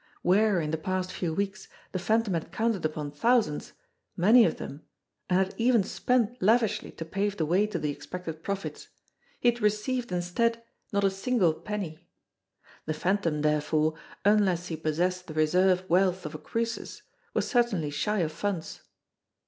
Where, 0.23 0.59
in 0.59 0.71
the 0.71 0.79
past 0.79 1.11
few 1.11 1.31
weeks, 1.31 1.67
the 1.91 1.99
Phantom 1.99 2.33
had 2.33 2.51
counted 2.51 2.83
upon 2.85 3.11
thousands, 3.11 3.73
many 4.17 4.45
of 4.45 4.57
them, 4.57 4.81
and 5.29 5.37
had 5.37 5.53
even 5.59 5.83
spent 5.83 6.41
lavishly 6.41 6.89
to 6.93 7.05
pave 7.05 7.37
the 7.37 7.45
way 7.45 7.67
to 7.67 7.77
the 7.77 7.91
expected 7.91 8.41
profits, 8.41 8.87
he 9.41 9.51
had 9.51 9.61
received 9.61 10.11
instead 10.11 10.63
not 10.91 11.03
a 11.03 11.11
single 11.11 11.53
penny. 11.53 12.07
The 12.87 12.95
Phantom, 12.95 13.43
therefore, 13.43 13.93
unless 14.25 14.69
he 14.69 14.75
possessed 14.75 15.27
the 15.27 15.35
reserve 15.35 15.87
wealth 15.87 16.25
of 16.25 16.33
a 16.33 16.39
Croesus, 16.39 17.03
was 17.35 17.47
certainly 17.47 17.91
shy 17.91 18.21
of 18.21 18.31
funds. 18.31 18.81